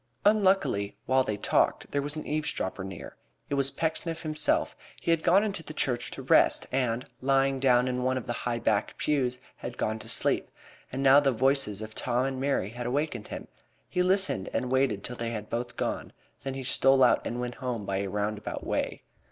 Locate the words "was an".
2.01-2.25